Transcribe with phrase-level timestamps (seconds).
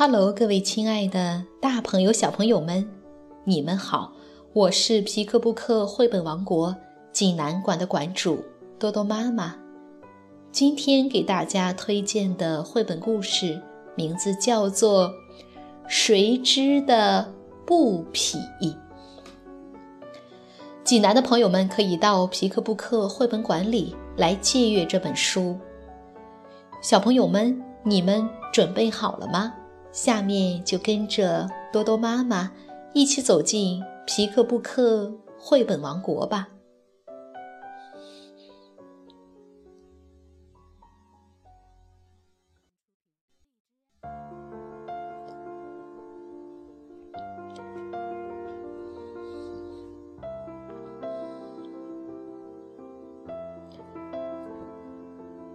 [0.00, 2.88] Hello，各位亲爱的大朋友、小朋友们，
[3.42, 4.12] 你们好！
[4.52, 6.76] 我是皮克布克绘本王国
[7.10, 8.44] 济南馆的馆主
[8.78, 9.56] 多多妈妈。
[10.52, 13.60] 今天给大家推荐的绘本故事
[13.96, 15.08] 名字叫做
[15.88, 17.34] 《谁织的
[17.66, 18.38] 布匹》。
[20.84, 25.58] 济南的朋友们可以到皮克布克绘本馆里来借阅这本书。
[26.80, 29.52] 小朋友们，你们准备好了吗？
[29.92, 32.50] 下面就跟着多多妈妈
[32.94, 36.48] 一起走进皮克布克绘本王国吧。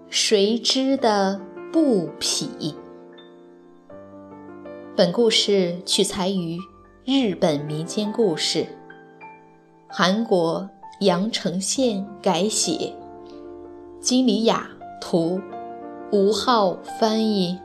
[0.09, 2.76] 谁织的布匹？
[4.95, 6.59] 本故事取材于
[7.03, 8.67] 日本民间故事，
[9.88, 12.94] 韩国阳城县改写，
[13.99, 14.69] 金里雅
[15.02, 15.41] 图，
[16.11, 17.58] 吴浩翻译，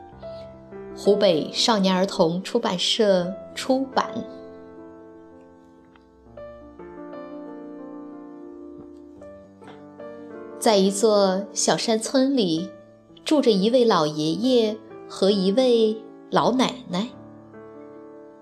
[0.97, 4.11] 湖北少年儿童出版社出版。
[10.57, 12.71] 在一座小山村里，
[13.23, 14.75] 住着一位老爷爷
[15.07, 15.95] 和一位
[16.31, 17.07] 老奶奶。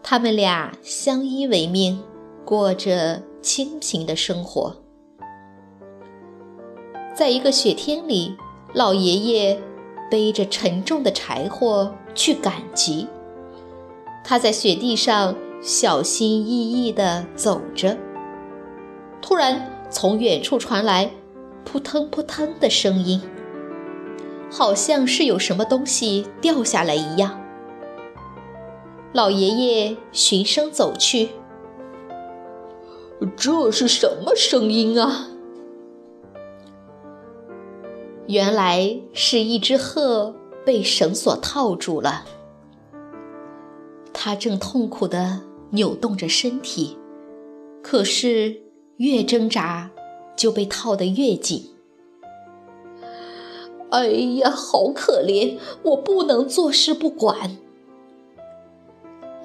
[0.10, 2.02] 他们俩相依为命，
[2.46, 4.78] 过着清贫的生活。
[7.14, 8.34] 在一个雪天里，
[8.74, 9.62] 老爷爷
[10.10, 13.06] 背着沉重的柴火去赶集。
[14.24, 17.98] 他在雪地上小心翼翼地走着。
[19.22, 21.12] 突然，从远处传来
[21.66, 23.22] 扑腾扑腾的声音，
[24.50, 27.42] 好像是有什么东西掉下来一样。
[29.18, 31.30] 老爷爷循声走去，
[33.36, 35.30] 这是什么声音啊？
[38.28, 42.26] 原来是一只鹤被绳索套住了，
[44.14, 45.42] 它正痛苦地
[45.72, 46.96] 扭动着身体，
[47.82, 48.62] 可是
[48.98, 49.90] 越挣扎
[50.36, 51.72] 就被套得越紧。
[53.90, 55.58] 哎呀，好可怜！
[55.82, 57.58] 我不能坐视不管。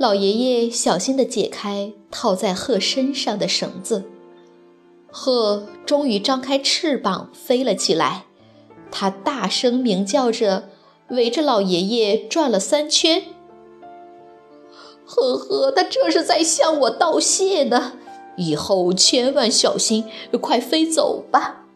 [0.03, 4.03] 老爷爷小心地解开套在鹤身上的绳子，
[5.13, 8.25] 鹤终于张开翅膀飞了起来。
[8.91, 10.65] 它大声鸣叫着，
[11.11, 13.23] 围着老爷爷转了三圈。
[15.07, 17.93] 呵呵，它这是在向我道谢呢。
[18.37, 20.07] 以后千万小心，
[20.41, 21.67] 快飞走吧！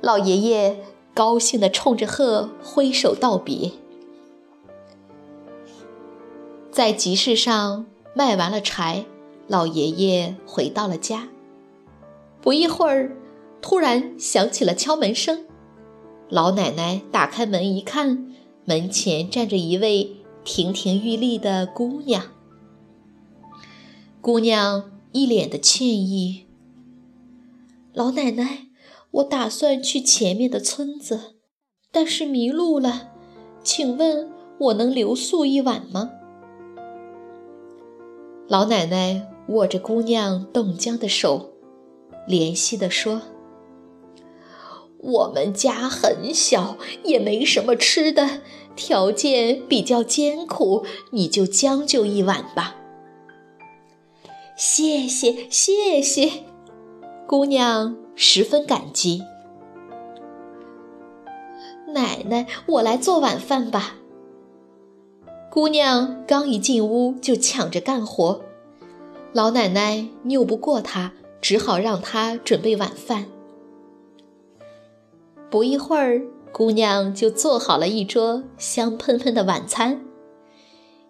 [0.00, 0.80] 老爷爷
[1.14, 3.70] 高兴地冲着鹤挥手道别。
[6.76, 9.06] 在集市上卖完了柴，
[9.48, 11.26] 老爷爷回到了家。
[12.42, 13.16] 不一会儿，
[13.62, 15.46] 突然响起了敲门声。
[16.28, 18.30] 老奶奶打开门一看，
[18.66, 22.24] 门前站着一位亭亭玉立的姑娘。
[24.20, 26.44] 姑娘一脸的歉意
[27.94, 28.66] ：“老奶奶，
[29.12, 31.36] 我打算去前面的村子，
[31.90, 33.12] 但是迷路了，
[33.64, 36.10] 请问我能留宿一晚吗？”
[38.48, 41.50] 老奶奶握着姑娘冻僵的手，
[42.28, 43.22] 怜惜地说
[44.98, 48.40] ：“我们家很小，也没什么吃的，
[48.76, 52.76] 条件比较艰苦，你就将就一晚吧。”
[54.56, 56.44] 谢谢，谢谢，
[57.26, 59.22] 姑娘十分感激。
[61.88, 63.96] 奶奶，我来做晚饭吧。
[65.56, 68.42] 姑娘刚一进屋就抢着干活，
[69.32, 73.24] 老奶奶拗不过她，只好让她准备晚饭。
[75.48, 76.20] 不一会儿，
[76.52, 80.02] 姑娘就做好了一桌香喷喷的晚餐。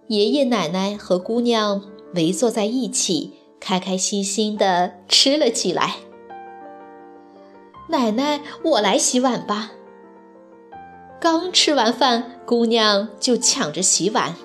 [0.07, 1.83] 爷爷奶奶和姑娘
[2.15, 5.97] 围坐在一起，开开心心地吃了起来。
[7.89, 9.73] 奶奶，我来洗碗吧。
[11.19, 14.37] 刚吃完饭，姑娘就抢着洗碗。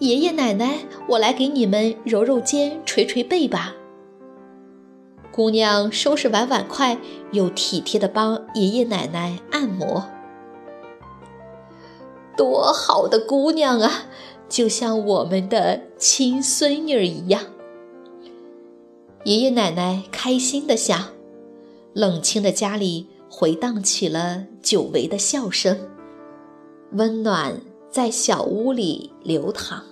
[0.00, 3.74] 爷爷奶奶，我来给你们揉揉肩、捶捶背吧。
[5.32, 6.98] 姑娘收拾完碗筷，
[7.30, 10.04] 又体贴地帮爷爷奶奶按摩。
[12.36, 14.06] 多好的姑娘啊，
[14.48, 17.42] 就像我们的亲孙女儿一样。
[19.24, 21.10] 爷爷奶奶开心地想，
[21.94, 23.06] 冷清的家里。
[23.28, 25.78] 回荡起了久违的笑声，
[26.92, 29.82] 温暖在小屋里流淌。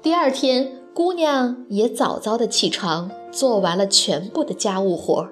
[0.00, 5.28] 第二天，姑娘也早早的起床，做完了全部的家务活。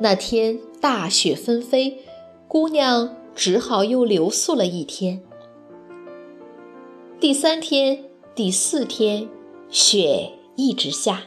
[0.00, 2.04] 那天大雪纷飞，
[2.48, 5.22] 姑娘只好又留宿了一天。
[7.20, 8.04] 第三天、
[8.34, 9.28] 第四天，
[9.68, 11.24] 雪一直下，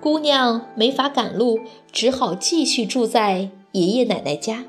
[0.00, 1.60] 姑娘没法赶路，
[1.92, 4.64] 只好继续住在爷爷奶奶家。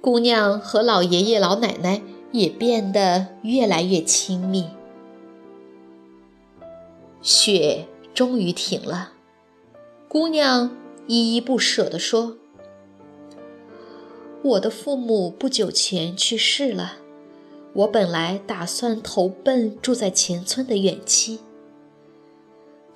[0.00, 4.66] 姑娘和老爷爷、老奶奶也变得越来越亲密。
[7.22, 9.12] 雪终于停了，
[10.08, 12.36] 姑娘依依不舍地说
[14.42, 16.96] ：“我的父母不久前去世了。”
[17.72, 21.38] 我本来打算投奔住在前村的远亲，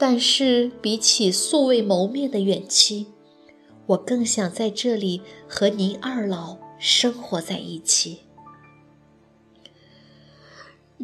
[0.06, 3.06] 但是比起素未谋面的远亲，
[3.86, 8.18] 我更想在这里和您二老生活在一起。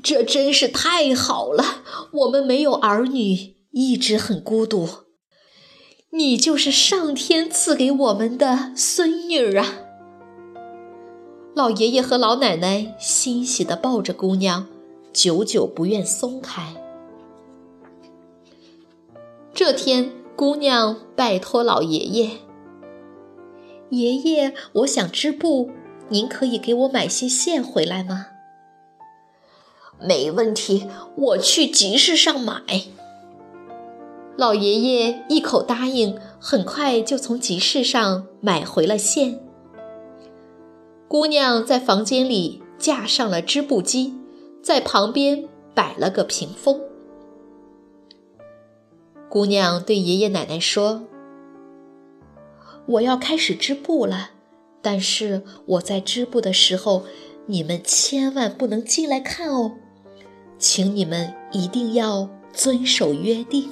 [0.02, 1.82] 这真是太好了！
[2.12, 4.86] 我们没有儿女，一直很孤独。
[6.10, 9.78] 你就是上天赐给我们的孙女啊！
[11.56, 14.66] 老爷爷和老奶奶欣喜地抱着姑娘，
[15.10, 16.74] 久久不愿松开。
[19.52, 22.30] 这天，姑娘拜托老爷爷
[23.90, 25.70] ：“爷爷，我想织布，
[26.08, 28.28] 您可以给我买些线回来吗
[30.00, 30.86] ？”“没问题，
[31.16, 32.62] 我去集市上买。”
[34.38, 39.40] 老爷爷一口答应，很快就从集市上买回了线。
[41.06, 44.14] 姑娘在房间里架上了织布机，
[44.62, 45.44] 在旁边
[45.74, 46.80] 摆了个屏风。
[49.30, 51.04] 姑娘对爷爷奶奶说
[52.84, 54.30] ：“我要开始织布了，
[54.82, 57.04] 但是我在织布的时候，
[57.46, 59.76] 你们千万不能进来看哦，
[60.58, 63.70] 请你们一定要遵守约定。”“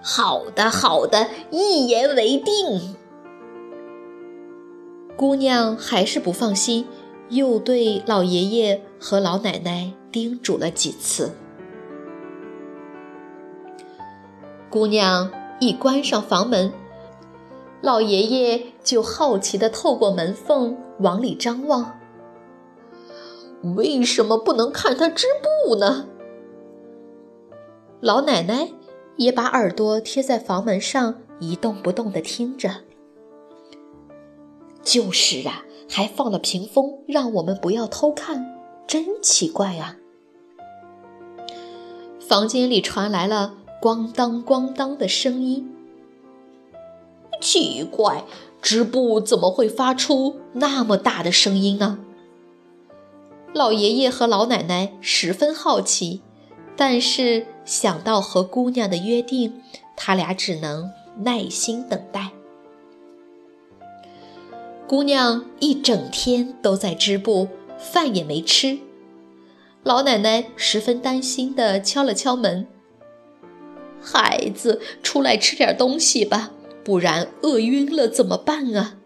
[0.00, 2.94] 好的，好的，一言为定。”
[5.18, 6.86] 姑娘还是不放心，
[7.30, 11.32] 又对老爷爷和老奶奶叮嘱了几次。
[14.72, 15.30] 姑娘
[15.60, 16.72] 一关上房门，
[17.82, 22.00] 老爷爷就好奇地透过门缝往里张望。
[23.76, 25.26] 为什么不能看他织
[25.66, 26.06] 布呢？
[28.00, 28.70] 老奶奶
[29.16, 32.76] 也把耳朵贴在房门上，一动不动地听着。
[34.82, 39.98] 就是啊，还放了屏风，让我们不要偷看，真奇怪啊！
[42.18, 45.68] 房间里传来了咣当咣当的声音。
[47.40, 48.24] 奇怪，
[48.60, 51.98] 织布怎么会发出那么大的声音呢？
[53.52, 56.20] 老爷爷和老奶奶十分好奇，
[56.76, 59.60] 但是想到和姑娘的约定，
[59.96, 60.88] 他俩只能
[61.18, 62.30] 耐心等待。
[64.86, 68.78] 姑娘一整天都在织布，饭也没吃。
[69.82, 72.68] 老奶奶十分担心地敲了敲门
[74.02, 76.50] ：“孩子，出来吃点东西吧，
[76.84, 78.98] 不然饿晕了怎么办啊？”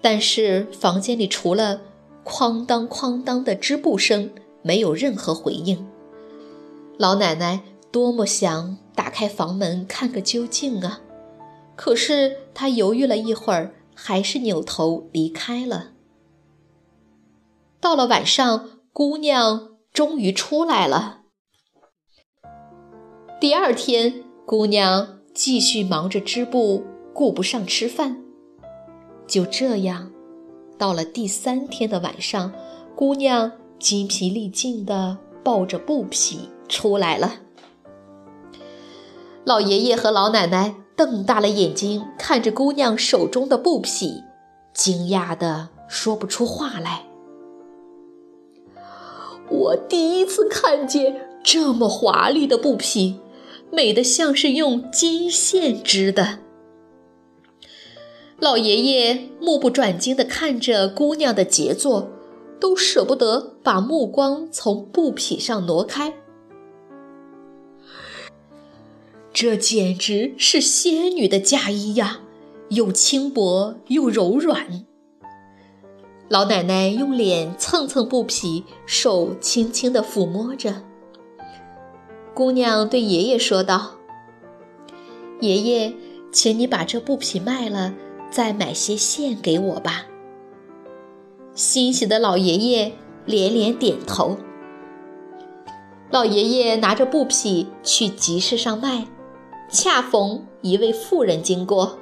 [0.00, 1.82] 但是房间里除了
[2.24, 4.30] 哐当哐当的织布声，
[4.62, 5.86] 没有任何回应。
[6.96, 7.60] 老奶奶
[7.90, 11.00] 多么想打开房门看个究竟啊！
[11.74, 15.90] 可是她犹豫了一会儿，还是扭头离开了。
[17.80, 21.22] 到了晚上，姑娘终于出来了。
[23.38, 28.22] 第二天，姑娘继续忙着织布，顾不上吃饭。
[29.26, 30.10] 就这样，
[30.78, 32.52] 到了第三天的晚上，
[32.94, 37.34] 姑娘精疲力尽地抱着布匹出来了。
[39.44, 40.74] 老爷爷和老奶奶。
[40.96, 44.24] 瞪大了眼睛看着姑娘手中的布匹，
[44.72, 47.04] 惊讶的说不出话来。
[49.50, 53.20] 我第一次看见这么华丽的布匹，
[53.76, 56.38] 美得像是用金线织的。
[58.38, 62.10] 老爷爷目不转睛地看着姑娘的杰作，
[62.58, 66.14] 都舍不得把目光从布匹上挪开。
[69.30, 72.20] 这简直是仙女的嫁衣呀，
[72.70, 74.86] 又轻薄又柔软。
[76.30, 80.85] 老奶奶用脸蹭蹭布匹，手轻轻地抚摸着。
[82.36, 83.92] 姑娘对爷爷说道
[85.40, 85.94] ：“爷爷，
[86.30, 87.94] 请你把这布匹卖了，
[88.30, 90.04] 再买些线给我吧。”
[91.56, 92.92] 欣喜的老爷爷
[93.24, 94.36] 连连点头。
[96.10, 99.06] 老爷爷拿着布匹去集市上卖，
[99.70, 101.98] 恰逢一位妇人经过，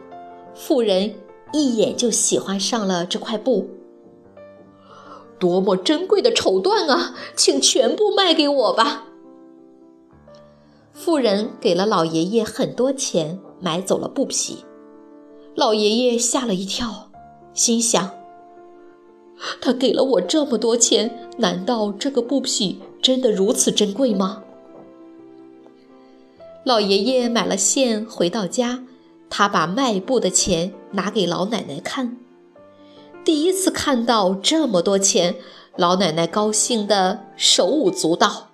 [0.52, 1.14] 妇人
[1.52, 3.68] 一眼就喜欢上了这块布。
[5.38, 9.04] 多么珍贵的绸缎啊，请全部卖给我吧！
[10.94, 14.64] 妇人给了老爷爷很多钱，买走了布匹。
[15.56, 17.10] 老爷爷吓了一跳，
[17.52, 18.12] 心想：
[19.60, 22.80] 他给了我这么多钱，难道这个布匹？
[23.02, 24.44] 真的如此珍贵吗？
[26.64, 28.84] 老爷爷买了线，回到家，
[29.28, 32.16] 他把卖布的钱拿给老奶奶看。
[33.24, 35.34] 第一次看到这么多钱，
[35.76, 38.50] 老奶奶高兴的手舞足蹈。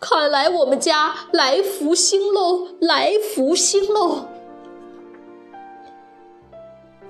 [0.00, 4.26] 看来我们家来福星喽，来福星喽！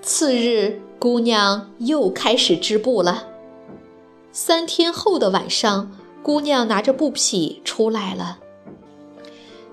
[0.01, 3.29] 次日，姑娘又开始织布了。
[4.31, 5.91] 三天后的晚上，
[6.23, 8.39] 姑娘拿着布匹出来了。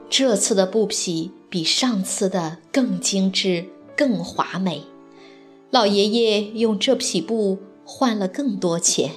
[0.09, 3.65] 这次的布匹比上次的更精致、
[3.95, 4.83] 更华美。
[5.69, 9.11] 老爷爷用这匹布换了更多钱。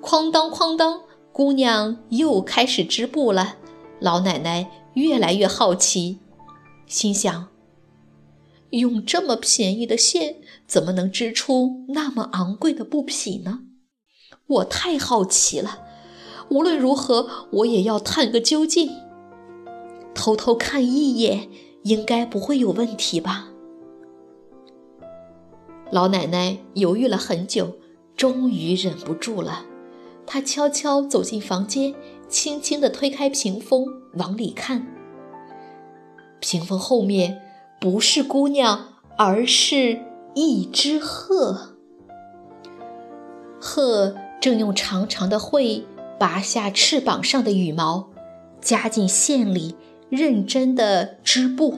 [0.00, 3.56] 哐当哐当，姑娘又开始织布了。
[4.00, 6.18] 老奶奶越来越好奇，
[6.86, 7.48] 心想：
[8.70, 10.36] 用这么便宜的线。
[10.66, 13.62] 怎么能织出那么昂贵的布匹呢？
[14.46, 15.80] 我太好奇了。
[16.48, 18.88] 无论如何，我也要探个究竟。
[20.14, 21.48] 偷偷看一眼，
[21.82, 23.48] 应该不会有问题吧？
[25.90, 27.76] 老奶奶犹豫了很久，
[28.16, 29.64] 终于忍不住了。
[30.32, 31.92] 他悄悄走进房间，
[32.28, 33.84] 轻轻地推开屏风，
[34.14, 34.86] 往里看。
[36.38, 37.42] 屏风后面
[37.80, 39.98] 不是姑娘，而是……
[40.36, 41.74] 一只鹤，
[43.60, 45.84] 鹤正用长长的喙
[46.20, 48.10] 拔下翅膀上的羽毛，
[48.60, 49.74] 夹进线里，
[50.08, 51.74] 认真的织布。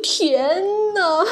[0.00, 0.62] 天
[0.94, 1.26] 哪！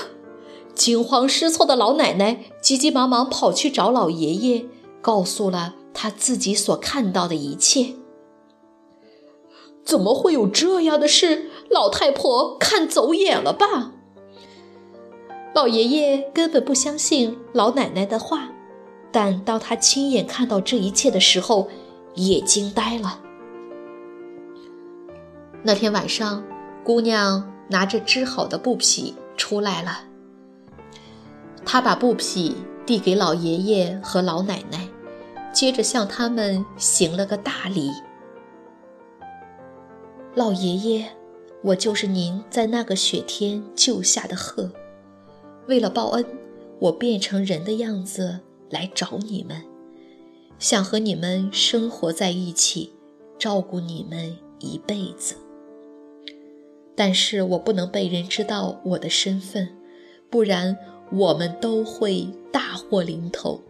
[0.75, 4.66] 惊慌失措的老奶奶急急忙忙跑去找老爷爷，
[5.00, 7.95] 告诉了他自己所看到的一切。
[9.85, 11.50] 怎么会有这样的事？
[11.71, 13.92] 老太婆看走眼了吧？
[15.54, 18.50] 老爷爷根本不相信老奶奶的话，
[19.11, 21.69] 但当他亲眼看到这一切的时候，
[22.14, 23.21] 也惊呆了。
[25.62, 26.45] 那天晚上，
[26.85, 30.04] 姑娘拿着织好的布匹出来了，
[31.64, 32.54] 她把布匹
[32.90, 34.88] 递给老爷爷和老奶奶，
[35.52, 37.88] 接着向他们行了个大礼
[40.35, 41.06] ：“老爷爷，
[41.62, 44.73] 我就是您在那个雪天救下的鹤。”
[45.68, 46.26] 为了报恩，
[46.80, 49.62] 我变成人的样子来找你们，
[50.59, 52.92] 想和你们生活在一起，
[53.38, 55.37] 照顾你们一辈子。
[56.97, 59.68] 但是我不能被人知道我的身份，
[60.28, 60.76] 不然
[61.12, 63.61] 我们都会大祸临头。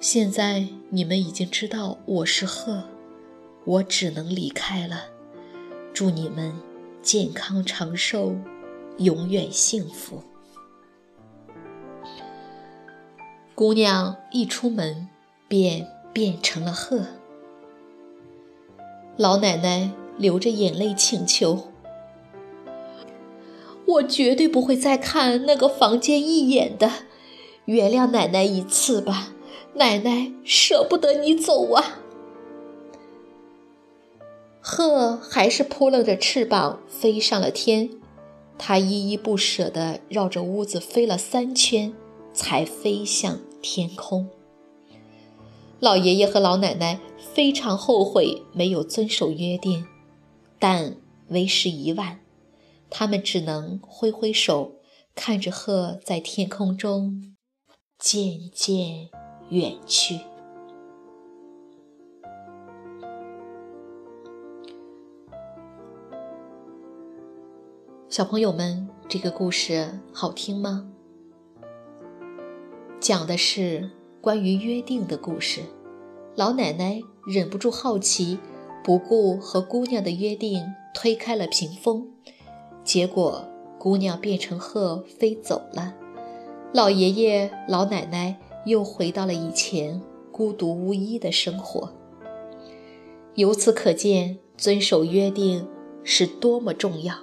[0.00, 2.84] 现在你们已经知道我是鹤，
[3.64, 5.06] 我只能离开了。
[5.94, 6.52] 祝你们
[7.00, 8.36] 健康长寿，
[8.98, 10.22] 永远幸福。
[13.54, 15.08] 姑娘一出门，
[15.48, 17.00] 便变成了鹤。
[19.16, 21.72] 老奶奶流着眼泪请求
[23.86, 26.90] ：“我绝对不会再看那个房间一眼的，
[27.66, 29.34] 原谅奶奶一次吧，
[29.74, 32.00] 奶奶舍不得你走啊！”
[34.60, 37.90] 鹤还是扑棱着翅膀飞上了天，
[38.56, 41.92] 它依依不舍地绕着屋子飞了三圈。
[42.36, 44.28] 才飞向天空。
[45.78, 49.86] 老爷爷和老奶奶非常后悔没有遵守约定，
[50.58, 50.96] 但
[51.28, 52.18] 为时已晚，
[52.96, 54.76] 他们只能挥挥手，
[55.16, 57.34] 看着鹤在天空中
[57.98, 59.08] 渐渐
[59.48, 60.20] 远去。
[68.08, 70.88] 小朋友们，这个故事好听吗？
[73.00, 75.62] 讲的是关于约定的故事。
[76.36, 78.38] 老奶奶忍不住好奇，
[78.84, 82.12] 不顾和姑娘的约定，推开了屏风。
[82.84, 83.48] 结果，
[83.78, 85.94] 姑娘变成鹤飞走了。
[86.72, 90.00] 老爷爷、老奶奶又回到了以前
[90.30, 91.92] 孤独无依的生活。
[93.34, 95.66] 由此可见，遵守约定
[96.02, 97.14] 是多么重要。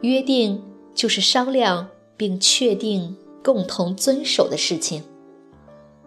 [0.00, 0.62] 约定
[0.94, 5.02] 就是商量并确定共同遵守的事情。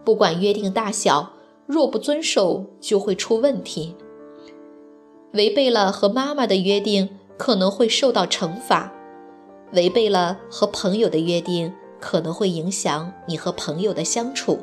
[0.03, 1.33] 不管约定大小，
[1.67, 3.95] 若不遵守就会出问题。
[5.33, 7.09] 违背了和妈妈的约定，
[7.41, 8.91] 可能会受到惩罚；
[9.73, 14.59] 违背了和朋友的约定，可能会影响你和朋友的相处；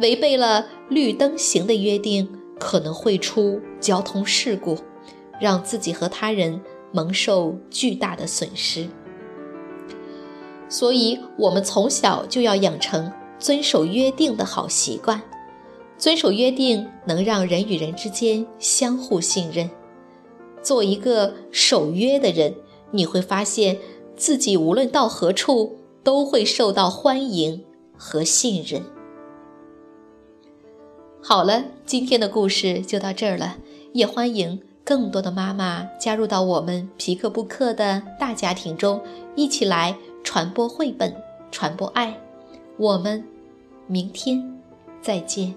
[0.00, 2.26] 违背了绿灯行的约定，
[2.58, 4.78] 可能会出交通事故，
[5.38, 6.58] 让自己和他人
[6.92, 8.88] 蒙受巨大的损失。
[10.70, 15.20] 所以，我们从小就要养成遵守约定的好习惯。
[15.98, 19.68] 遵守约定能让人与人之间相互信任。
[20.66, 22.56] 做一个守约的人，
[22.90, 23.78] 你会发现
[24.16, 27.64] 自己无论到何处都会受到欢迎
[27.96, 28.82] 和信任。
[31.22, 33.58] 好了，今天的故事就到这儿了，
[33.92, 39.00] 也欢迎更多的妈妈加入到我们皮克布克的大家庭中，
[39.36, 41.14] 一起来传播绘本，
[41.52, 42.20] 传播爱。
[42.76, 43.24] 我们
[43.86, 44.60] 明天
[45.00, 45.54] 再见。